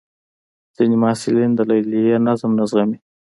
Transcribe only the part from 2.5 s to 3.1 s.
نه زغمي.